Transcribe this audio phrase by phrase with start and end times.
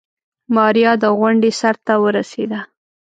[0.55, 2.59] ماريا د غونډۍ سر ته ورسېده.